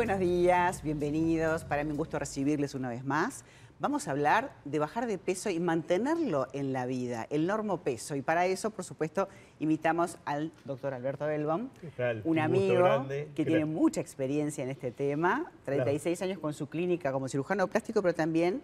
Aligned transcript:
buenos 0.00 0.18
días, 0.18 0.82
bienvenidos. 0.82 1.64
Para 1.64 1.84
mí 1.84 1.90
un 1.90 1.98
gusto 1.98 2.18
recibirles 2.18 2.74
una 2.74 2.88
vez 2.88 3.04
más. 3.04 3.44
Vamos 3.80 4.08
a 4.08 4.12
hablar 4.12 4.50
de 4.64 4.78
bajar 4.78 5.06
de 5.06 5.18
peso 5.18 5.50
y 5.50 5.60
mantenerlo 5.60 6.46
en 6.54 6.72
la 6.72 6.86
vida, 6.86 7.26
el 7.28 7.46
normo 7.46 7.82
peso. 7.82 8.16
Y 8.16 8.22
para 8.22 8.46
eso, 8.46 8.70
por 8.70 8.82
supuesto, 8.82 9.28
invitamos 9.58 10.16
al 10.24 10.52
doctor 10.64 10.94
Alberto 10.94 11.26
Belbaum, 11.26 11.68
un 12.24 12.38
amigo 12.38 13.06
que 13.34 13.44
tiene 13.44 13.66
mucha 13.66 14.00
experiencia 14.00 14.64
en 14.64 14.70
este 14.70 14.90
tema, 14.90 15.52
36 15.66 16.22
años 16.22 16.38
con 16.38 16.54
su 16.54 16.70
clínica 16.70 17.12
como 17.12 17.28
cirujano 17.28 17.66
plástico, 17.68 18.00
pero 18.00 18.14
también 18.14 18.62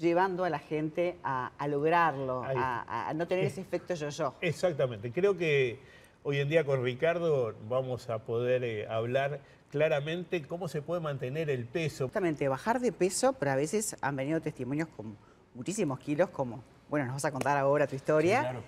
llevando 0.00 0.44
a 0.44 0.50
la 0.50 0.60
gente 0.60 1.18
a, 1.22 1.50
lograrlo, 1.68 2.42
a, 2.42 3.12
no 3.14 3.28
tener 3.28 3.44
ese 3.44 3.60
efecto 3.60 3.92
yo-yo. 3.92 4.34
Exactamente. 4.40 5.12
Creo 5.12 5.36
que 5.36 5.78
hoy 6.24 6.38
en 6.38 6.48
día 6.48 6.64
con 6.64 6.82
Ricardo 6.82 7.54
vamos 7.68 8.08
a 8.10 8.18
poder 8.18 8.64
eh, 8.64 8.88
hablar 8.88 9.40
claramente 9.70 10.42
cómo 10.42 10.68
se 10.68 10.82
puede 10.82 11.00
mantener 11.00 11.50
el 11.50 11.66
peso. 11.66 12.04
Exactamente, 12.04 12.48
bajar 12.48 12.80
de 12.80 12.92
peso, 12.92 13.34
pero 13.34 13.52
a 13.52 13.56
veces 13.56 13.96
han 14.00 14.16
venido 14.16 14.40
testimonios 14.40 14.88
con 14.96 15.16
muchísimos 15.54 16.00
kilos, 16.00 16.30
como, 16.30 16.64
bueno, 16.88 17.06
nos 17.06 17.14
vas 17.16 17.26
a 17.26 17.32
contar 17.32 17.56
ahora 17.58 17.86
tu 17.86 17.94
historia. 17.94 18.40
claro. 18.40 18.62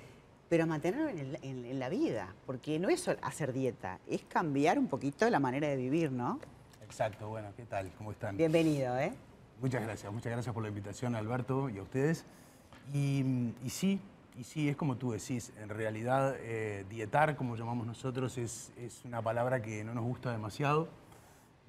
Pero 0.48 0.64
mantenerlo 0.64 1.08
en, 1.08 1.78
la 1.80 1.88
vida, 1.88 2.32
porque 2.46 2.78
no 2.78 2.88
es 2.88 3.08
hacer 3.08 3.52
dieta, 3.52 3.98
es 4.06 4.22
cambiar 4.22 4.78
un 4.78 4.86
poquito 4.86 5.28
la 5.28 5.40
manera 5.40 5.66
de 5.66 5.74
vivir, 5.74 6.12
¿no? 6.12 6.38
Exacto, 6.84 7.28
bueno, 7.28 7.48
¿qué 7.56 7.64
tal? 7.64 7.90
¿Cómo 7.98 8.12
están? 8.12 8.36
Bienvenido, 8.36 8.96
¿eh? 8.96 9.12
Muchas 9.60 9.82
gracias, 9.82 10.12
muchas 10.12 10.30
gracias 10.30 10.54
por 10.54 10.62
la 10.62 10.68
invitación, 10.68 11.16
Alberto, 11.16 11.68
y 11.68 11.78
a 11.78 11.82
ustedes. 11.82 12.24
Y, 12.94 13.24
sí, 13.68 14.00
y 14.38 14.44
sí, 14.44 14.68
es 14.68 14.76
como 14.76 14.96
tú 14.96 15.12
decís, 15.12 15.52
en 15.60 15.70
realidad 15.70 16.36
eh, 16.40 16.84
dietar, 16.90 17.36
como 17.36 17.56
llamamos 17.56 17.86
nosotros, 17.86 18.36
es, 18.36 18.70
una 19.04 19.22
palabra 19.22 19.62
que 19.62 19.82
no 19.82 19.94
nos 19.94 20.04
gusta 20.04 20.30
demasiado. 20.30 20.88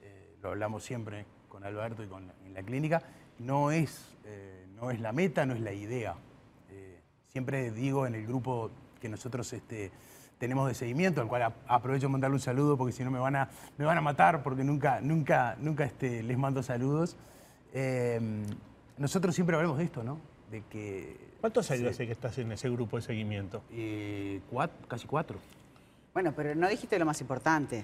Eh, 0.01 0.35
lo 0.41 0.49
hablamos 0.49 0.83
siempre 0.83 1.25
con 1.47 1.63
Alberto 1.63 2.03
y 2.03 2.07
con, 2.07 2.29
en 2.45 2.53
la 2.53 2.63
clínica. 2.63 3.03
No 3.39 3.71
es, 3.71 4.15
eh, 4.25 4.65
no 4.75 4.91
es 4.91 4.99
la 4.99 5.13
meta, 5.13 5.45
no 5.45 5.53
es 5.53 5.61
la 5.61 5.71
idea. 5.71 6.15
siempre 7.27 7.71
digo 7.71 8.07
en 8.07 8.15
el 8.15 8.25
grupo 8.25 8.71
que 8.99 9.07
nosotros 9.07 9.53
este, 9.53 9.91
tenemos 10.37 10.67
de 10.67 10.73
seguimiento, 10.73 11.21
al 11.21 11.27
cual 11.27 11.53
aprovecho 11.67 12.07
de 12.07 12.11
mandarle 12.11 12.35
un 12.35 12.41
saludo 12.41 12.77
porque 12.77 12.91
si 12.91 13.03
no 13.03 13.11
me 13.11 13.19
van 13.19 13.35
a, 13.35 13.49
me 13.77 13.85
van 13.85 13.97
a 13.97 14.01
matar 14.01 14.43
porque 14.43 14.63
nunca, 14.63 14.99
nunca, 15.01 15.55
nunca 15.59 15.85
este, 15.85 16.21
les 16.23 16.37
mando 16.37 16.61
saludos. 16.63 17.15
Nosotros 18.97 19.35
siempre 19.35 19.55
hablamos 19.55 19.77
de 19.77 19.83
esto, 19.85 20.03
¿no? 20.03 20.19
De 20.51 20.63
que... 20.69 21.17
¿Cuántos 21.41 21.69
años 21.71 21.91
hace 21.91 22.05
que 22.05 22.13
estás 22.13 22.37
en 22.37 22.51
ese 22.51 22.69
grupo 22.69 22.97
de 22.97 23.03
seguimiento? 23.03 23.61
Eh, 23.71 24.41
casi 24.87 25.07
cuatro. 25.07 25.39
Bueno, 26.13 26.33
pero 26.35 26.55
no 26.55 26.67
dijiste 26.67 26.97
lo 26.97 27.05
más 27.05 27.21
importante. 27.21 27.83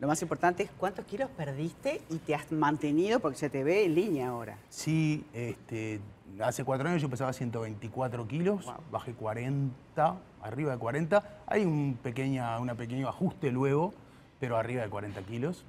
Lo 0.00 0.06
más 0.06 0.22
importante 0.22 0.62
es 0.62 0.70
cuántos 0.78 1.04
kilos 1.04 1.28
perdiste 1.36 2.00
y 2.08 2.18
te 2.18 2.34
has 2.34 2.50
mantenido 2.52 3.18
porque 3.18 3.36
se 3.36 3.50
te 3.50 3.64
ve 3.64 3.84
en 3.84 3.94
línea 3.96 4.28
ahora. 4.28 4.56
Sí, 4.68 5.24
este, 5.32 6.00
hace 6.40 6.64
cuatro 6.64 6.88
años 6.88 7.02
yo 7.02 7.10
pesaba 7.10 7.32
124 7.32 8.28
kilos, 8.28 8.72
bajé 8.92 9.12
40, 9.12 10.16
arriba 10.42 10.72
de 10.72 10.78
40. 10.78 11.42
Hay 11.46 11.64
un 11.64 11.98
pequeña, 12.00 12.58
una 12.60 12.74
pequeño 12.76 13.08
ajuste 13.08 13.50
luego, 13.50 13.92
pero 14.38 14.56
arriba 14.56 14.82
de 14.82 14.88
40 14.88 15.20
kilos. 15.22 15.64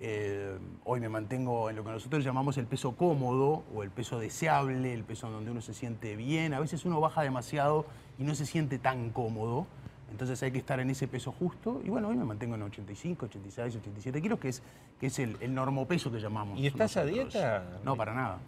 Eh, 0.00 0.58
hoy 0.84 1.00
me 1.00 1.08
mantengo 1.08 1.70
en 1.70 1.76
lo 1.76 1.84
que 1.84 1.90
nosotros 1.90 2.24
llamamos 2.24 2.58
el 2.58 2.66
peso 2.66 2.92
cómodo 2.92 3.62
o 3.74 3.82
el 3.82 3.90
peso 3.90 4.18
deseable, 4.18 4.92
el 4.92 5.04
peso 5.04 5.30
donde 5.30 5.50
uno 5.50 5.60
se 5.60 5.72
siente 5.72 6.16
bien. 6.16 6.52
A 6.52 6.60
veces 6.60 6.84
uno 6.84 7.00
baja 7.00 7.22
demasiado 7.22 7.86
y 8.18 8.24
no 8.24 8.34
se 8.34 8.46
siente 8.46 8.78
tan 8.78 9.10
cómodo. 9.10 9.66
Entonces 10.10 10.42
hay 10.42 10.52
que 10.52 10.58
estar 10.58 10.78
en 10.80 10.90
ese 10.90 11.08
peso 11.08 11.32
justo. 11.32 11.80
Y 11.84 11.90
bueno, 11.90 12.08
hoy 12.08 12.16
me 12.16 12.24
mantengo 12.24 12.54
en 12.54 12.62
85, 12.62 13.26
86, 13.26 13.76
87 13.76 14.22
kilos, 14.22 14.38
que 14.38 14.48
es, 14.48 14.62
que 15.00 15.06
es 15.06 15.18
el, 15.18 15.36
el 15.40 15.54
normopeso 15.54 16.10
que 16.12 16.20
llamamos. 16.20 16.58
¿Y 16.58 16.66
estás 16.66 16.96
a 16.96 17.04
dieta? 17.04 17.80
No, 17.84 17.96
para 17.96 18.14
nada. 18.14 18.38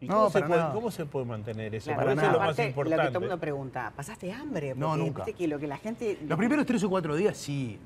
¿Y 0.00 0.06
cómo, 0.06 0.30
se 0.30 0.40
puede, 0.40 0.72
cómo, 0.72 0.90
se 0.90 1.04
puede, 1.04 1.26
mantener 1.26 1.74
eso? 1.74 1.94
para 1.94 2.14
eso 2.14 2.22
es 2.22 2.32
lo 2.32 2.38
más 2.38 2.58
importante. 2.58 2.96
Lo 2.96 3.02
que 3.02 3.08
todo 3.08 3.18
el 3.18 3.28
mundo 3.28 3.38
pregunta, 3.38 3.92
¿pasaste 3.94 4.32
hambre? 4.32 4.74
no, 4.74 4.96
nunca. 4.96 5.24
Que 5.24 5.46
lo 5.46 5.58
que 5.58 5.66
la 5.66 5.76
gente... 5.76 6.18
Los 6.26 6.38
primeros 6.38 6.64
tres 6.64 6.82
o 6.84 6.88
cuatro 6.88 7.14
días 7.16 7.36
sí. 7.36 7.78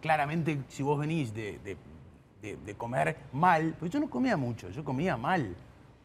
Claramente, 0.00 0.60
si 0.68 0.82
vos 0.82 0.98
venís 0.98 1.34
de 1.34 1.58
de, 1.62 1.76
comer 2.76 3.16
mal, 3.32 3.74
pues 3.78 3.90
yo 3.90 4.00
no 4.00 4.08
comía 4.08 4.36
mucho, 4.36 4.70
yo 4.70 4.84
comía 4.84 5.16
mal. 5.16 5.54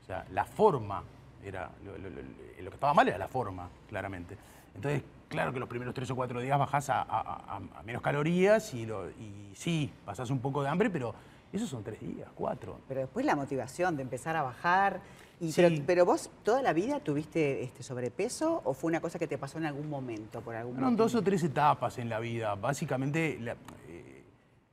O 0.03 0.06
sea, 0.06 0.25
la 0.31 0.46
forma 0.46 1.03
era, 1.44 1.70
lo, 1.84 2.70
que 2.70 2.75
estaba 2.75 2.94
mal 2.94 3.08
era 3.08 3.18
la 3.18 3.28
forma, 3.28 3.70
claramente. 3.90 4.38
Entonces, 4.75 5.03
claro 5.28 5.52
que 5.52 5.59
los 5.59 5.70
primeros 5.70 5.94
tres 5.94 6.09
o 6.12 6.16
cuatro 6.16 6.40
días 6.40 6.58
bajás 6.58 6.90
a, 6.90 7.59
menos 7.86 8.02
calorías 8.02 8.74
y, 8.74 8.84
y 8.84 9.52
sí, 9.53 9.92
pasás 10.06 10.30
un 10.30 10.40
poco 10.40 10.64
de 10.64 10.70
hambre, 10.70 10.90
pero 10.90 11.14
esos 11.52 11.70
son 11.70 11.84
tres 11.84 12.00
días, 12.00 12.30
cuatro. 12.36 12.80
Pero 12.88 13.02
después 13.02 13.25
la 13.25 13.36
motivación 13.36 13.96
de 13.96 14.04
empezar 14.04 14.36
a 14.36 14.44
bajar. 14.44 15.02
Y, 15.40 15.54
pero, 15.86 16.04
vos 16.04 16.31
toda 16.44 16.64
la 16.64 16.74
vida 16.74 17.00
tuviste 17.00 17.64
este 17.64 17.84
sobrepeso 17.84 18.62
o 18.66 18.74
fue 18.74 18.90
una 18.90 19.00
cosa 19.00 19.19
que 19.19 19.28
te 19.28 19.38
pasó 19.38 19.59
en 19.59 19.66
algún 19.66 19.88
momento? 19.88 20.42
Por 20.42 20.56
algún 20.56 20.75
Fueron 20.75 20.96
dos 20.96 21.14
o 21.14 21.22
tres 21.22 21.44
etapas 21.44 22.00
en 22.00 22.09
la 22.09 22.19
vida. 22.19 22.56
Básicamente, 22.56 23.38
la, 23.40 23.56
eh, 23.88 24.24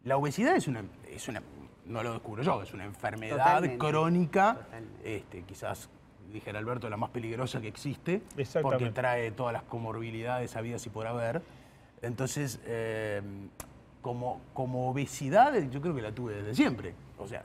la 0.05 0.17
obesidad 0.17 0.57
es 0.57 0.67
una, 0.67 0.83
es 1.09 1.29
una 1.29 1.43
no 1.87 2.03
lo 2.03 2.13
descubro 2.13 2.43
yo, 2.43 2.63
es 2.63 2.73
una 2.73 2.85
enfermedad 2.85 3.63
crónica, 3.79 4.67
este, 5.05 5.43
quizás, 5.43 5.89
dijera 6.33 6.59
Alberto, 6.59 6.89
la 6.89 6.97
más 6.97 7.11
peligrosa 7.11 7.61
que 7.61 7.69
existe, 7.69 8.23
porque 8.63 8.91
trae 8.91 9.31
todas 9.31 9.53
las 9.53 9.63
comorbilidades 9.63 10.57
habidas 10.57 10.85
y 10.87 10.91
por 10.91 11.07
haber. 11.07 11.43
Entonces, 12.03 12.61
em, 12.67 13.49
como, 14.03 14.41
como 14.53 14.91
obesidad, 14.91 15.55
yo 15.71 15.81
creo 15.81 15.95
que 15.95 16.03
la 16.03 16.13
tuve 16.13 16.35
desde 16.35 16.55
siempre. 16.55 16.95
O 17.19 17.27
sea, 17.27 17.45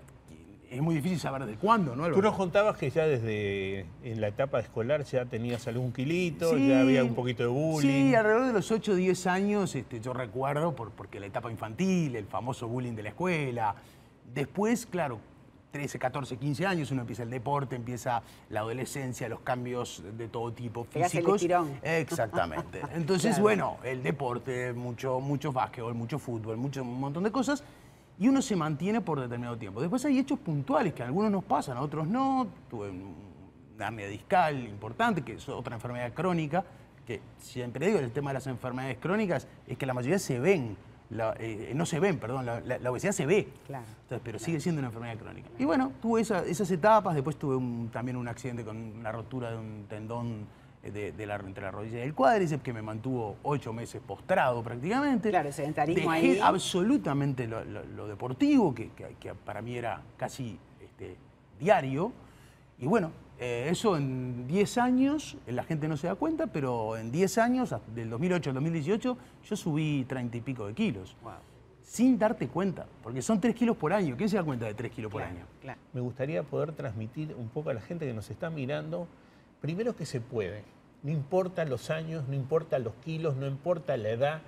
es 0.69 0.81
muy 0.81 0.95
difícil 0.95 1.19
saber 1.19 1.45
de 1.45 1.55
cuándo, 1.55 1.95
¿no? 1.95 2.09
Tú 2.11 2.21
nos 2.21 2.35
contabas 2.35 2.77
que 2.77 2.89
ya 2.89 3.07
desde 3.07 3.85
en 4.03 4.21
la 4.21 4.27
etapa 4.27 4.59
escolar 4.59 5.03
ya 5.03 5.25
tenías 5.25 5.67
algún 5.67 5.91
kilito, 5.91 6.55
ya 6.57 6.81
había 6.81 7.03
un 7.03 7.15
poquito 7.15 7.43
de 7.43 7.49
bullying. 7.49 7.89
Sí, 7.89 8.15
alrededor 8.15 8.47
de 8.47 8.53
los 8.53 8.71
8 8.71 8.91
o 8.91 8.95
10 8.95 9.27
años, 9.27 9.75
este, 9.75 9.99
yo 9.99 10.13
recuerdo, 10.13 10.75
por, 10.75 10.91
porque 10.91 11.19
la 11.19 11.25
etapa 11.25 11.49
infantil, 11.49 12.15
el 12.15 12.25
famoso 12.25 12.67
bullying 12.67 12.93
de 12.93 13.03
la 13.03 13.09
escuela, 13.09 13.75
Después, 14.33 14.85
claro, 14.85 15.19
13, 15.71 15.99
14, 15.99 16.37
15 16.37 16.65
años, 16.65 16.91
uno 16.91 17.01
empieza 17.01 17.23
el 17.23 17.29
deporte, 17.29 17.75
empieza 17.75 18.23
la 18.49 18.61
adolescencia, 18.61 19.29
los 19.29 19.41
cambios 19.41 20.03
de 20.17 20.27
todo 20.27 20.51
tipo 20.51 20.83
físicos. 20.85 21.45
Exactamente. 21.83 22.81
Entonces, 22.93 23.39
bueno, 23.39 23.77
el 23.83 24.01
deporte, 24.01 24.73
mucho, 24.73 25.19
mucho 25.19 25.51
básquetbol, 25.51 25.93
mucho 25.93 26.17
fútbol, 26.17 26.57
mucho, 26.57 26.81
un 26.81 26.99
montón 26.99 27.23
de 27.23 27.31
cosas, 27.31 27.63
y 28.17 28.27
uno 28.27 28.41
se 28.41 28.55
mantiene 28.55 28.99
por 29.01 29.19
determinado 29.19 29.57
tiempo. 29.57 29.79
Después 29.79 30.03
hay 30.05 30.19
hechos 30.19 30.39
puntuales 30.39 30.93
que 30.93 31.03
a 31.03 31.05
algunos 31.05 31.31
nos 31.31 31.43
pasan, 31.43 31.77
a 31.77 31.81
otros 31.81 32.07
no. 32.07 32.47
Tuve 32.69 32.89
una 32.89 33.87
hernia 33.87 34.07
discal 34.07 34.67
importante, 34.67 35.21
que 35.21 35.33
es 35.33 35.47
otra 35.47 35.75
enfermedad 35.75 36.11
crónica, 36.13 36.65
que 37.05 37.21
siempre 37.37 37.87
digo, 37.87 37.99
el 37.99 38.11
tema 38.11 38.31
de 38.31 38.35
las 38.35 38.47
enfermedades 38.47 38.97
crónicas 38.97 39.47
es 39.67 39.77
que 39.77 39.85
la 39.85 39.93
mayoría 39.93 40.19
se 40.19 40.39
ven 40.39 40.75
eh, 41.39 41.71
no 41.75 41.85
se 41.85 41.99
ven, 41.99 42.19
perdón, 42.19 42.45
la, 42.45 42.91
obesidad 42.91 43.13
se 43.13 43.25
ve, 43.25 43.47
claro, 43.65 43.85
pero 44.23 44.37
sigue 44.37 44.59
siendo 44.59 44.79
una 44.79 44.89
enfermedad 44.89 45.17
crónica. 45.17 45.49
Y 45.57 45.65
bueno, 45.65 45.91
tuve 46.01 46.21
esas 46.21 46.71
etapas, 46.71 47.15
después 47.15 47.37
tuve 47.37 47.89
también 47.91 48.15
un 48.17 48.27
accidente 48.27 48.63
con 48.63 48.77
una 48.77 49.11
rotura 49.11 49.51
de 49.51 49.57
un 49.57 49.85
tendón 49.89 50.45
eh, 50.81 51.13
de, 51.15 51.25
la, 51.25 51.35
entre 51.35 51.63
la 51.63 51.71
rodilla 51.71 51.99
y 51.99 52.01
el 52.01 52.13
cuádriceps 52.13 52.63
que 52.63 52.71
me 52.71 52.81
mantuvo 52.81 53.35
ocho 53.43 53.73
meses 53.73 54.01
postrado 54.05 54.63
prácticamente. 54.63 55.29
Claro, 55.29 55.51
sedentarismo 55.51 56.09
ahí. 56.09 56.39
absolutamente 56.41 57.47
lo, 57.47 58.07
deportivo, 58.07 58.73
que, 58.73 58.89
para 59.43 59.61
mí 59.61 59.75
era 59.75 60.01
casi 60.15 60.57
este, 60.81 61.17
diario. 61.59 62.13
Y 62.77 62.85
bueno, 62.85 63.11
eh, 63.39 63.69
eso 63.69 63.95
en 63.95 64.47
10 64.47 64.77
años, 64.79 65.37
eh, 65.47 65.53
la 65.53 65.63
gente 65.63 65.87
no 65.87 65.95
se 65.95 66.07
da 66.07 66.15
cuenta, 66.15 66.47
pero 66.47 66.97
en 66.97 67.09
10 67.09 67.37
años, 67.37 67.73
del 67.95 68.09
2008 68.09 68.49
al 68.49 68.53
2018, 68.55 69.17
yo 69.45 69.55
subí 69.55 70.03
30 70.05 70.37
y 70.37 70.41
pico 70.41 70.67
de 70.67 70.73
kilos. 70.73 71.15
Sin 71.81 72.19
darte 72.19 72.49
cuenta, 72.49 72.85
porque 73.01 73.21
son 73.21 73.39
3 73.39 73.55
kilos 73.55 73.77
por 73.77 73.93
año. 73.93 74.15
¿Quién 74.17 74.27
se 74.27 74.35
da 74.35 74.43
cuenta 74.43 74.65
de 74.65 74.73
3 74.73 74.91
kilos 74.91 75.11
por 75.11 75.23
año? 75.23 75.45
Me 75.93 76.01
gustaría 76.01 76.43
poder 76.43 76.73
transmitir 76.73 77.33
un 77.33 77.47
poco 77.47 77.69
a 77.69 77.73
la 77.73 77.81
gente 77.81 78.05
que 78.05 78.13
nos 78.13 78.29
está 78.29 78.49
mirando, 78.49 79.07
primero 79.61 79.95
que 79.95 80.05
se 80.05 80.19
puede. 80.19 80.63
No 81.01 81.11
importa 81.11 81.63
los 81.63 81.89
años, 81.89 82.27
no 82.27 82.35
importa 82.35 82.77
los 82.77 82.93
kilos, 83.05 83.37
no 83.37 83.47
importa 83.47 83.95
la 83.95 84.09
edad. 84.09 84.41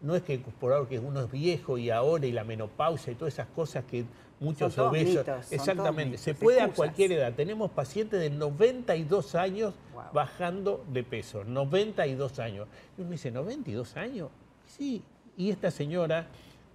No 0.00 0.14
es 0.14 0.22
que 0.22 0.38
por 0.38 0.72
ahora 0.72 0.88
que 0.88 0.98
uno 0.98 1.20
es 1.20 1.30
viejo 1.30 1.78
y 1.78 1.90
ahora 1.90 2.26
y 2.26 2.32
la 2.32 2.44
menopausia 2.44 3.12
y 3.12 3.16
todas 3.16 3.34
esas 3.34 3.48
cosas 3.48 3.84
que 3.84 4.04
muchos 4.40 4.76
obesos. 4.78 5.26
Exactamente, 5.50 6.18
se 6.18 6.34
puede 6.34 6.60
a 6.60 6.68
cualquier 6.68 7.12
edad. 7.12 7.32
Tenemos 7.34 7.70
pacientes 7.70 8.20
de 8.20 8.30
92 8.30 9.34
años 9.34 9.74
bajando 10.12 10.84
de 10.92 11.02
peso, 11.02 11.44
92 11.44 12.38
años. 12.38 12.68
Y 12.96 13.02
uno 13.02 13.10
dice, 13.10 13.32
¿92 13.32 13.96
años? 13.96 14.30
Sí. 14.66 15.02
Y 15.36 15.50
esta 15.50 15.70
señora, 15.70 16.28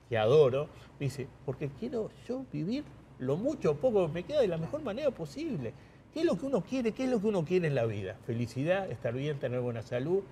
que 0.09 0.17
adoro, 0.17 0.67
dice, 0.99 1.27
porque 1.45 1.69
quiero 1.79 2.09
yo 2.27 2.45
vivir 2.51 2.83
lo 3.17 3.37
mucho 3.37 3.71
o 3.71 3.75
poco 3.75 4.07
que 4.07 4.13
me 4.13 4.23
queda 4.23 4.41
de 4.41 4.47
la 4.47 4.57
mejor 4.57 4.81
manera 4.81 5.11
posible. 5.11 5.73
¿Qué 6.13 6.21
es 6.21 6.25
lo 6.25 6.37
que 6.37 6.45
uno 6.45 6.61
quiere? 6.61 6.91
¿Qué 6.91 7.05
es 7.05 7.09
lo 7.09 7.21
que 7.21 7.27
uno 7.27 7.45
quiere 7.45 7.67
en 7.67 7.75
la 7.75 7.85
vida? 7.85 8.17
Felicidad, 8.25 8.91
estar 8.91 9.13
bien, 9.13 9.39
tener 9.39 9.61
buena 9.61 9.81
salud, 9.81 10.23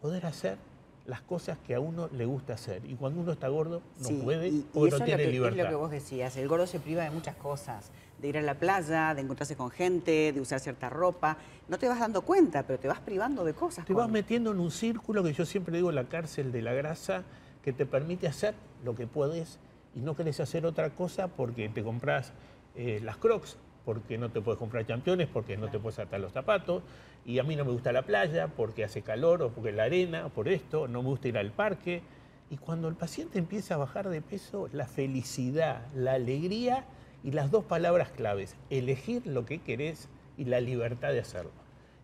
poder 0.00 0.26
hacer 0.26 0.58
las 1.06 1.20
cosas 1.20 1.58
que 1.66 1.74
a 1.74 1.80
uno 1.80 2.08
le 2.16 2.24
gusta 2.24 2.54
hacer. 2.54 2.82
Y 2.86 2.94
cuando 2.94 3.20
uno 3.20 3.32
está 3.32 3.48
gordo, 3.48 3.82
no 4.00 4.08
Sí, 4.08 4.20
puede 4.24 4.48
y, 4.48 4.66
o 4.74 4.86
y 4.86 4.90
no 4.90 4.96
es 4.96 5.04
tiene 5.04 5.22
lo 5.24 5.26
que, 5.28 5.32
libertad. 5.32 5.58
Es 5.58 5.64
lo 5.64 5.70
que 5.70 5.74
vos 5.76 5.90
decías, 5.90 6.36
el 6.36 6.48
gordo 6.48 6.66
se 6.66 6.80
priva 6.80 7.02
de 7.04 7.10
muchas 7.10 7.36
cosas, 7.36 7.90
de 8.20 8.28
ir 8.28 8.38
a 8.38 8.42
la 8.42 8.54
playa, 8.54 9.14
de 9.14 9.20
encontrarse 9.20 9.54
con 9.56 9.70
gente, 9.70 10.32
de 10.32 10.40
usar 10.40 10.60
cierta 10.60 10.88
ropa. 10.88 11.36
No 11.68 11.78
te 11.78 11.88
vas 11.88 12.00
dando 12.00 12.22
cuenta, 12.22 12.62
pero 12.62 12.78
te 12.78 12.88
vas 12.88 13.00
privando 13.00 13.44
de 13.44 13.52
cosas. 13.52 13.84
Te 13.84 13.92
con- 13.92 14.02
vas 14.02 14.10
metiendo 14.10 14.52
en 14.52 14.60
un 14.60 14.70
círculo 14.70 15.22
que 15.22 15.32
yo 15.34 15.44
siempre 15.44 15.76
digo, 15.76 15.92
la 15.92 16.04
cárcel 16.04 16.52
de 16.52 16.62
la 16.62 16.72
grasa, 16.72 17.24
que 17.62 17.72
te 17.72 17.84
permite 17.84 18.26
hacer 18.26 18.54
lo 18.84 18.94
que 18.94 19.06
puedes 19.06 19.58
y 19.94 20.00
no 20.00 20.16
querés 20.16 20.40
hacer 20.40 20.64
otra 20.66 20.90
cosa 20.90 21.28
porque 21.28 21.68
te 21.68 21.82
compras 21.82 22.32
eh, 22.76 23.00
las 23.04 23.16
crocs, 23.18 23.56
porque 23.84 24.18
no 24.18 24.30
te 24.30 24.40
puedes 24.40 24.58
comprar 24.58 24.86
championes, 24.86 25.28
porque 25.28 25.56
no 25.56 25.68
te 25.68 25.78
puedes 25.78 25.98
atar 25.98 26.20
los 26.20 26.32
zapatos, 26.32 26.82
y 27.24 27.38
a 27.38 27.42
mí 27.42 27.56
no 27.56 27.64
me 27.64 27.72
gusta 27.72 27.92
la 27.92 28.02
playa 28.02 28.48
porque 28.48 28.84
hace 28.84 29.02
calor 29.02 29.42
o 29.42 29.50
porque 29.50 29.72
la 29.72 29.84
arena, 29.84 30.26
o 30.26 30.30
por 30.30 30.48
esto, 30.48 30.88
no 30.88 31.02
me 31.02 31.08
gusta 31.08 31.28
ir 31.28 31.38
al 31.38 31.50
parque. 31.50 32.02
Y 32.50 32.56
cuando 32.56 32.88
el 32.88 32.94
paciente 32.94 33.38
empieza 33.38 33.74
a 33.74 33.78
bajar 33.78 34.08
de 34.08 34.20
peso, 34.20 34.68
la 34.72 34.86
felicidad, 34.86 35.86
la 35.94 36.12
alegría 36.12 36.84
y 37.22 37.32
las 37.32 37.50
dos 37.50 37.64
palabras 37.64 38.10
claves, 38.10 38.56
elegir 38.70 39.26
lo 39.26 39.46
que 39.46 39.62
querés 39.62 40.08
y 40.36 40.44
la 40.44 40.60
libertad 40.60 41.12
de 41.12 41.20
hacerlo. 41.20 41.50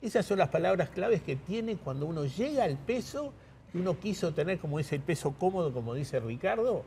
Esas 0.03 0.25
son 0.25 0.39
las 0.39 0.49
palabras 0.49 0.89
claves 0.89 1.23
que 1.23 1.37
tiene 1.37 1.77
cuando 1.77 2.07
uno 2.07 2.25
llega 2.25 2.65
al 2.65 2.79
peso 2.79 3.35
que 3.71 3.79
uno 3.79 3.99
quiso 4.01 4.33
tener, 4.33 4.59
como 4.59 4.79
dice 4.79 4.97
el 4.97 5.03
peso 5.03 5.35
cómodo, 5.39 5.73
como 5.73 5.95
dice 5.95 6.21
Ricardo, 6.21 6.85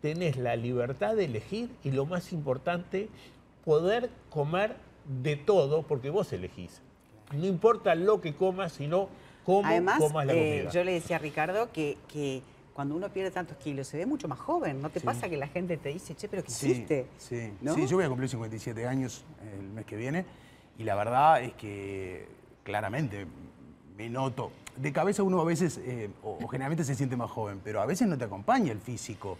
tenés 0.00 0.36
la 0.36 0.56
libertad 0.56 1.14
de 1.14 1.26
elegir 1.26 1.70
y 1.84 1.90
lo 1.90 2.06
más 2.06 2.32
importante, 2.32 3.08
poder 3.66 4.08
comer 4.30 4.76
de 5.22 5.34
todo 5.36 5.82
porque 5.82 6.08
vos 6.08 6.32
elegís. 6.32 6.80
No 7.34 7.44
importa 7.44 7.94
lo 7.96 8.20
que 8.20 8.34
comas, 8.34 8.72
sino 8.72 9.08
cómo 9.44 9.66
Además, 9.68 9.98
comas 9.98 10.24
la 10.24 10.32
eh, 10.34 10.36
comida. 10.60 10.70
yo 10.70 10.84
le 10.84 10.92
decía 10.92 11.16
a 11.16 11.18
Ricardo 11.18 11.72
que, 11.72 11.98
que 12.06 12.42
cuando 12.72 12.94
uno 12.94 13.08
pierde 13.08 13.32
tantos 13.32 13.56
kilos 13.56 13.88
se 13.88 13.96
ve 13.98 14.06
mucho 14.06 14.28
más 14.28 14.38
joven. 14.38 14.80
¿No 14.80 14.88
te 14.90 15.00
Sí. 15.00 15.06
pasa 15.06 15.28
que 15.28 15.36
la 15.36 15.48
gente 15.48 15.76
te 15.76 15.88
dice, 15.88 16.14
che, 16.14 16.28
pero 16.28 16.44
¿qué 16.44 16.50
Sí, 16.52 16.70
hiciste? 16.70 17.06
Sí, 17.18 17.52
¿No? 17.60 17.74
sí, 17.74 17.86
yo 17.88 17.96
voy 17.96 18.04
a 18.04 18.08
cumplir 18.08 18.30
57 18.30 18.86
años 18.86 19.24
el 19.58 19.66
mes 19.70 19.84
que 19.84 19.96
viene 19.96 20.24
y 20.78 20.84
la 20.84 20.94
verdad 20.94 21.42
es 21.42 21.52
que 21.54 22.28
claramente 22.62 23.26
me 23.96 24.08
noto. 24.08 24.52
De 24.76 24.92
cabeza 24.92 25.24
uno 25.24 25.40
a 25.40 25.44
veces, 25.44 25.78
eh, 25.78 26.08
o, 26.22 26.38
o 26.40 26.46
generalmente 26.48 26.84
se 26.84 26.94
siente 26.94 27.16
más 27.16 27.30
joven, 27.32 27.60
pero 27.64 27.80
a 27.80 27.86
veces 27.86 28.06
no 28.06 28.16
te 28.16 28.24
acompaña 28.24 28.70
el 28.70 28.78
físico. 28.78 29.38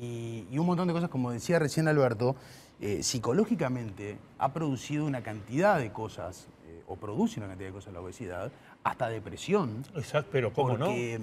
Y, 0.00 0.46
y 0.50 0.58
un 0.58 0.66
montón 0.66 0.86
de 0.88 0.94
cosas, 0.94 1.10
como 1.10 1.30
decía 1.30 1.58
recién 1.58 1.88
Alberto, 1.88 2.36
eh, 2.80 3.02
psicológicamente 3.02 4.16
ha 4.38 4.52
producido 4.52 5.04
una 5.04 5.22
cantidad 5.22 5.78
de 5.78 5.92
cosas, 5.92 6.46
eh, 6.66 6.82
o 6.86 6.96
produce 6.96 7.38
una 7.38 7.48
cantidad 7.48 7.68
de 7.68 7.74
cosas 7.74 7.92
la 7.92 8.00
obesidad, 8.00 8.50
hasta 8.82 9.08
depresión. 9.08 9.84
Exacto, 9.94 10.30
pero 10.32 10.50
¿cómo 10.52 10.78
porque, 10.78 11.20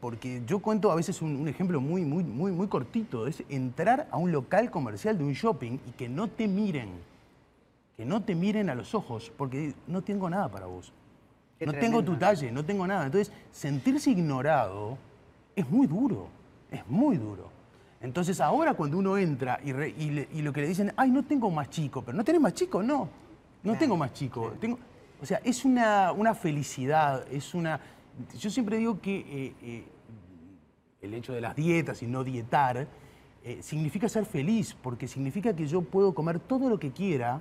Porque 0.00 0.42
yo 0.46 0.60
cuento 0.60 0.90
a 0.90 0.94
veces 0.94 1.20
un, 1.20 1.36
un 1.36 1.48
ejemplo 1.48 1.80
muy, 1.80 2.06
muy, 2.06 2.24
muy, 2.24 2.52
muy 2.52 2.68
cortito. 2.68 3.26
Es 3.26 3.42
entrar 3.50 4.08
a 4.10 4.16
un 4.16 4.32
local 4.32 4.70
comercial 4.70 5.18
de 5.18 5.24
un 5.24 5.34
shopping 5.34 5.72
y 5.86 5.90
que 5.90 6.08
no 6.08 6.28
te 6.28 6.48
miren. 6.48 6.88
Que 7.96 8.06
no 8.06 8.22
te 8.22 8.34
miren 8.34 8.70
a 8.70 8.74
los 8.74 8.94
ojos, 8.94 9.30
porque 9.36 9.74
no 9.88 10.02
tengo 10.02 10.30
nada 10.30 10.48
para 10.48 10.66
vos. 10.66 10.92
Qué 11.58 11.66
no 11.66 11.74
tengo 11.74 12.02
tu 12.02 12.12
¿no? 12.12 12.18
talle, 12.18 12.50
no 12.50 12.64
tengo 12.64 12.86
nada. 12.86 13.04
Entonces, 13.04 13.34
sentirse 13.50 14.10
ignorado 14.10 14.96
es 15.54 15.68
muy 15.68 15.86
duro. 15.86 16.28
Es 16.70 16.86
muy 16.86 17.18
duro. 17.18 17.57
Entonces, 18.00 18.40
ahora 18.40 18.74
cuando 18.74 18.98
uno 18.98 19.16
entra 19.18 19.60
y, 19.64 19.72
re- 19.72 19.94
y 19.98 20.10
le- 20.10 20.28
y 20.32 20.42
lo 20.42 20.52
que 20.52 20.60
le 20.60 20.68
dicen, 20.68 20.92
ay, 20.96 21.10
no 21.10 21.24
tengo 21.24 21.50
más 21.50 21.68
chico, 21.70 22.02
pero 22.02 22.16
no 22.16 22.24
tenés 22.24 22.40
más 22.40 22.54
chico, 22.54 22.82
no. 22.82 22.98
No 22.98 23.08
Claro, 23.62 23.78
tengo 23.78 23.96
más 23.96 24.12
chico. 24.12 24.54
Tengo, 24.60 24.78
o 25.20 25.26
sea, 25.26 25.40
es 25.42 25.64
una, 25.64 26.12
una 26.12 26.34
felicidad, 26.34 27.26
es 27.30 27.54
una... 27.54 27.80
Yo 28.38 28.50
siempre 28.50 28.76
digo 28.78 29.00
que 29.00 29.16
eh, 29.18 29.54
eh, 29.62 29.84
el 31.02 31.14
hecho 31.14 31.32
de 31.32 31.40
las 31.40 31.56
dietas 31.56 32.02
y 32.02 32.06
no 32.06 32.22
dietar 32.24 32.86
eh, 33.44 33.58
significa 33.62 34.08
ser 34.08 34.24
feliz, 34.26 34.76
porque 34.80 35.08
significa 35.08 35.54
que 35.54 35.66
yo 35.66 35.82
puedo 35.82 36.14
comer 36.14 36.38
todo 36.38 36.68
lo 36.68 36.78
que 36.78 36.92
quiera, 36.92 37.40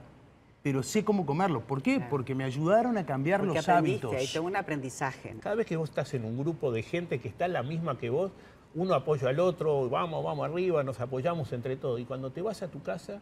pero 0.64 0.82
sé 0.82 1.04
cómo 1.06 1.26
comerlo. 1.26 1.62
¿Por 1.62 1.84
qué? 1.84 1.96
Claro. 1.98 2.10
Porque 2.10 2.34
me 2.34 2.44
ayudaron 2.44 2.98
a 2.98 3.06
cambiar 3.06 3.42
Porque 3.42 3.56
los 3.58 3.70
hábitos. 3.70 4.12
hay 4.14 4.28
todo 4.28 4.44
un 4.44 4.56
aprendizaje. 4.56 5.36
Cada 5.40 5.56
vez 5.56 5.68
que 5.68 5.78
vos 5.78 5.90
estás 5.90 6.14
en 6.16 6.26
un 6.26 6.38
grupo 6.38 6.72
de 6.72 6.82
gente 6.82 7.20
que 7.20 7.28
está 7.28 7.48
la 7.48 7.62
misma 7.64 7.98
que 7.98 8.10
vos, 8.10 8.32
uno 8.76 8.94
apoya 8.94 9.30
al 9.30 9.40
otro, 9.40 9.90
vamos, 9.90 10.24
vamos 10.24 10.46
arriba, 10.50 10.84
nos 10.84 11.00
apoyamos 11.00 11.52
entre 11.54 11.76
todos. 11.76 12.00
Y 12.00 12.06
cuando 12.06 12.32
te 12.32 12.42
vas 12.42 12.62
a 12.62 12.68
tu 12.70 12.82
casa, 12.84 13.22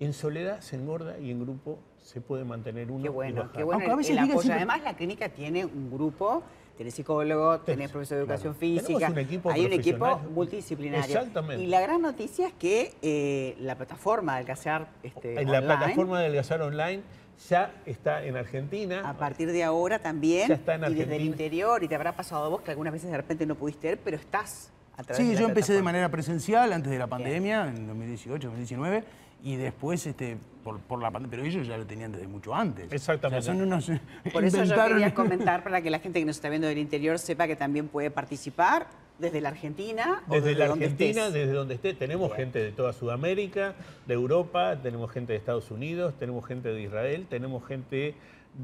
en 0.00 0.12
soledad 0.12 0.60
se 0.60 0.76
engorda 0.76 1.18
y 1.18 1.30
en 1.30 1.40
grupo 1.40 1.78
se 1.96 2.20
puede 2.20 2.44
mantener 2.44 2.90
uno 2.90 3.02
Qué 3.02 3.08
y 3.08 3.12
bueno, 3.12 3.40
bajar. 3.42 3.52
qué 3.56 3.64
bueno 3.64 3.74
Aunque 3.76 3.90
a 3.90 3.92
el, 3.92 3.96
veces 3.98 4.10
el 4.10 4.16
diga 4.22 4.32
apoyo. 4.34 4.42
siempre- 4.42 4.56
Además, 4.56 4.82
la 4.84 4.96
clínica 4.96 5.28
tiene 5.30 5.64
un 5.64 5.90
grupo, 5.90 6.42
tenés 6.76 6.94
psicólogo, 6.94 7.58
tenés 7.60 7.90
profesor 7.90 8.18
de 8.18 8.22
educación 8.24 8.54
claro. 8.54 8.60
Física, 8.60 9.10
un 9.10 9.18
equipo 9.18 9.50
hay 9.50 9.66
un 9.66 9.72
equipo 9.72 10.18
multidisciplinario. 10.34 11.04
Exactamente. 11.16 11.62
Y 11.64 11.66
la 11.66 11.80
gran 11.80 12.00
noticia 12.02 12.46
es 12.48 12.52
que 12.54 12.94
eh, 13.02 13.56
la 13.60 13.76
plataforma 13.76 14.36
del 14.36 14.46
Casear 14.46 14.88
este, 15.02 15.40
En 15.40 15.50
la 15.50 15.58
online, 15.58 15.74
plataforma 15.76 16.20
del 16.20 16.34
Gazar 16.34 16.62
Online 16.62 17.02
ya 17.48 17.72
está 17.86 18.24
en 18.24 18.36
Argentina. 18.36 19.08
a 19.08 19.14
partir 19.16 19.50
de 19.52 19.62
ahora 19.64 19.98
también, 19.98 20.48
Ya 20.48 20.54
está 20.54 20.74
en 20.74 20.80
y 20.80 20.84
desde 20.84 20.94
el 20.94 21.02
Argentina. 21.02 21.30
interior, 21.30 21.82
y 21.84 21.88
te 21.88 21.94
habrá 21.94 22.12
pasado 22.16 22.44
a 22.44 22.48
vos 22.48 22.60
que 22.62 22.70
algunas 22.70 22.92
veces 22.92 23.10
de 23.10 23.16
repente 23.16 23.46
no 23.46 23.54
pudiste 23.54 23.92
ir, 23.92 23.98
pero 24.04 24.16
estás 24.16 24.70
a 24.96 25.02
través 25.04 25.18
Sí, 25.18 25.28
de 25.28 25.34
la 25.34 25.40
yo 25.40 25.48
empecé 25.48 25.72
de 25.72 25.82
manera 25.82 26.08
presencial 26.10 26.72
antes 26.72 26.90
de 26.90 26.98
la 26.98 27.06
pandemia, 27.06 27.68
en 27.68 27.86
2018, 27.86 28.48
2019, 28.48 29.04
y 29.44 29.54
después 29.54 30.04
este, 30.06 30.36
por, 30.64 30.80
por 30.80 31.00
la 31.00 31.10
pandemia, 31.12 31.30
pero 31.36 31.44
ellos 31.48 31.66
ya 31.66 31.76
lo 31.78 31.86
tenían 31.86 32.10
desde 32.10 32.26
mucho 32.26 32.52
antes. 32.54 32.92
Exactamente. 32.92 33.38
O 33.38 33.42
sea, 33.42 33.54
son 33.54 33.62
unos, 33.62 33.86
Por 34.32 34.44
eso 34.44 34.56
yo 34.56 34.62
inventaron- 34.64 34.88
quería 34.98 35.14
comentar 35.14 35.62
para 35.62 35.80
que 35.80 35.90
la 35.90 36.00
gente 36.00 36.18
que 36.18 36.24
nos 36.24 36.34
está 36.36 36.48
viendo 36.48 36.66
del 36.66 36.78
interior 36.78 37.18
sepa 37.20 37.46
que 37.46 37.54
también 37.54 37.86
puede 37.86 38.10
participar 38.10 38.88
desde 39.18 39.40
la 39.40 39.48
Argentina 39.50 40.22
o 40.28 40.34
Desde 40.34 40.54
la 40.54 40.68
donde 40.68 40.84
Argentina, 40.84 41.20
estés. 41.26 41.32
desde 41.34 41.52
donde 41.52 41.74
esté, 41.74 41.94
tenemos 41.94 42.28
Bien. 42.30 42.36
gente 42.46 42.58
de 42.62 42.72
toda 42.72 42.92
Sudamérica, 42.92 43.74
de 44.06 44.14
Europa, 44.14 44.76
tenemos 44.82 45.10
gente 45.10 45.32
de 45.32 45.38
Estados 45.38 45.70
Unidos, 45.70 46.14
tenemos 46.18 46.46
gente 46.46 46.68
de 46.68 46.80
Israel, 46.82 47.26
tenemos 47.28 47.66
gente 47.66 48.14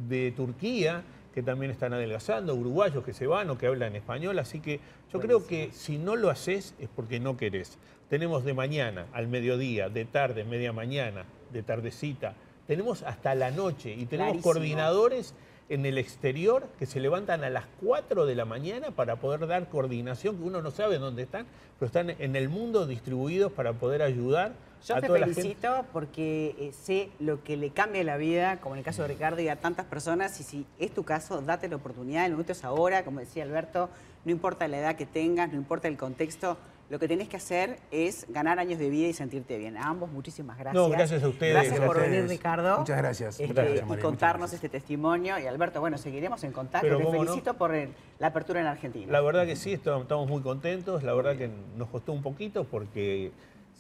de 0.09 0.33
Turquía 0.33 1.03
que 1.35 1.43
también 1.43 1.73
están 1.73 1.93
adelgazando, 1.93 2.55
uruguayos 2.55 3.03
que 3.05 3.13
se 3.13 3.27
van 3.27 3.51
o 3.51 3.59
que 3.59 3.67
hablan 3.67 3.97
español, 3.97 4.39
así 4.39 4.61
que 4.61 4.79
yo 5.13 5.19
creo 5.19 5.45
que 5.47 5.71
si 5.73 5.99
no 5.99 6.15
lo 6.15 6.31
haces 6.31 6.75
es 6.79 6.89
porque 6.95 7.19
no 7.19 7.37
querés. 7.37 7.77
Tenemos 8.09 8.45
de 8.45 8.55
mañana 8.55 9.07
al 9.13 9.27
mediodía, 9.27 9.89
de 9.89 10.05
tarde, 10.05 10.45
media 10.45 10.73
mañana, 10.73 11.25
de 11.53 11.63
tardecita, 11.65 12.35
tenemos 12.69 13.03
hasta 13.03 13.35
la 13.35 13.51
noche 13.51 13.91
y 13.93 14.07
tenemos 14.07 14.35
Clarísimo. 14.35 14.43
coordinadores 14.45 15.35
en 15.69 15.87
el 15.87 15.99
exterior 15.99 16.67
que 16.79 16.87
se 16.87 17.01
levantan 17.01 17.43
a 17.45 17.51
las 17.51 17.65
4 17.83 18.27
de 18.27 18.35
la 18.35 18.45
mañana 18.45 18.91
para 18.91 19.17
poder 19.17 19.47
dar 19.47 19.69
coordinación, 19.69 20.37
que 20.37 20.43
uno 20.43 20.61
no 20.61 20.71
sabe 20.71 20.99
dónde 20.99 21.23
están, 21.23 21.47
pero 21.79 21.87
están 21.87 22.11
en 22.11 22.37
el 22.37 22.49
mundo 22.49 22.87
distribuidos 22.87 23.53
para 23.53 23.73
poder 23.73 24.03
ayudar 24.03 24.53
Yo 24.87 24.97
a 24.97 25.01
te 25.01 25.07
toda 25.07 25.19
la 25.19 25.27
gente. 25.27 25.41
felicito 25.41 25.87
porque 25.93 26.55
eh, 26.59 26.73
sé 26.73 27.09
lo 27.19 27.43
que 27.43 27.57
le 27.57 27.71
cambia 27.71 28.05
la 28.05 28.17
vida, 28.17 28.61
como 28.61 28.75
en 28.75 28.81
el 28.81 28.85
caso 28.85 29.03
de 29.03 29.09
Ricardo 29.09 29.41
y 29.41 29.49
a 29.49 29.57
tantas 29.57 29.87
personas, 29.87 30.39
y 30.41 30.43
si 30.43 30.67
es 30.79 30.93
tu 30.93 31.05
caso, 31.05 31.41
date 31.41 31.69
la 31.69 31.77
oportunidad, 31.77 32.27
el 32.27 32.33
momento 32.33 32.53
es 32.53 32.65
ahora, 32.65 33.05
como 33.05 33.21
decía 33.21 33.43
Alberto, 33.43 33.89
no 34.25 34.31
importa 34.31 34.69
la 34.69 34.79
edad 34.79 34.97
que 34.97 35.07
tengas, 35.07 35.51
no 35.51 35.57
importa 35.57 35.89
el 35.89 35.97
contexto, 35.97 36.57
lo 36.95 37.01
que 37.01 37.09
tenés 37.09 37.29
que 37.29 37.37
hacer 37.39 37.81
es 37.91 38.25
ganar 38.29 38.61
años 38.61 38.79
de 38.79 38.89
vida 38.89 39.09
y 39.09 39.13
sentirte 39.13 39.59
bien. 39.59 39.77
A 39.77 39.89
ambos, 39.89 40.13
muchísimas 40.13 40.57
gracias. 40.57 40.81
No, 40.81 40.89
gracias 40.89 41.25
a 41.25 41.29
ustedes. 41.29 41.53
Gracias 41.55 41.75
Gracias 41.75 41.93
por 41.93 42.01
venir. 42.01 42.29
Ricardo. 42.29 42.79
Muchas 42.79 42.97
gracias. 42.99 43.41
Este, 43.41 43.53
Gracias, 43.53 43.81
y 43.81 43.85
María, 43.85 44.03
contarnos 44.05 44.51
gracias. 44.53 44.63
este 44.65 44.69
testimonio. 44.79 45.37
Y 45.41 45.47
Alberto, 45.49 45.81
bueno, 45.81 45.99
seguiremos 45.99 46.45
en 46.45 46.53
contacto. 46.53 46.87
Pero 46.87 46.99
Te 46.99 47.03
no. 47.03 47.11
felicito 47.11 47.55
por 47.55 47.75
el- 47.75 47.89
la 48.21 48.29
apertura 48.29 48.61
en 48.61 48.69
Argentina. 48.69 49.11
La 49.11 49.21
verdad 49.23 49.45
que 49.45 49.57
sí, 49.57 49.73
estamos 49.73 50.03
estamos 50.03 50.29
muy 50.29 50.41
contentos. 50.43 51.03
La 51.03 51.15
verdad 51.15 51.37
que 51.37 51.51
nos 51.77 51.89
costó 51.89 52.13
un 52.13 52.23
poquito 52.23 52.63
porque 52.63 53.33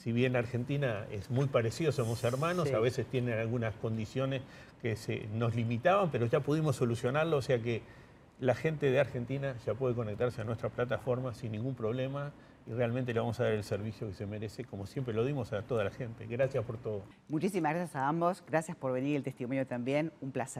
si 0.02 0.10
bien 0.10 0.34
Argentina 0.34 1.06
es 1.12 1.30
muy 1.30 1.46
parecido, 1.46 1.92
somos 1.92 2.24
hermanos, 2.24 2.66
Sí. 2.66 2.74
a 2.74 2.80
veces 2.80 3.06
tienen 3.06 3.38
algunas 3.38 3.76
condiciones 3.76 4.42
que 4.82 4.96
se, 4.96 5.28
nos 5.34 5.54
limitaban, 5.54 6.10
pero 6.10 6.26
ya 6.26 6.40
pudimos 6.40 6.74
solucionarlo, 6.74 7.36
o 7.36 7.42
sea 7.42 7.60
que 7.60 7.80
la 8.40 8.56
gente 8.56 8.90
de 8.90 8.98
Argentina 8.98 9.54
ya 9.64 9.74
puede 9.74 9.94
conectarse 9.94 10.40
a 10.40 10.44
nuestra 10.44 10.68
plataforma 10.68 11.32
sin 11.32 11.52
ningún 11.52 11.76
problema 11.76 12.32
y 12.66 12.72
realmente 12.72 13.12
le 13.12 13.20
vamos 13.20 13.38
a 13.40 13.44
dar 13.44 13.52
el 13.52 13.64
servicio 13.64 14.06
que 14.08 14.14
se 14.14 14.26
merece, 14.26 14.64
como 14.64 14.86
siempre 14.86 15.12
lo 15.14 15.24
dimos 15.24 15.52
a 15.52 15.62
toda 15.62 15.84
la 15.84 15.90
gente. 15.90 16.26
Gracias 16.26 16.64
por 16.64 16.78
todo. 16.78 17.02
Muchísimas 17.28 17.74
gracias 17.74 17.96
a 17.96 18.08
ambos. 18.08 18.42
Gracias 18.46 18.76
por 18.76 18.92
venir 18.92 19.16
el 19.16 19.22
testimonio 19.22 19.66
también. 19.66 20.12
Un 20.20 20.32
placer. 20.32 20.52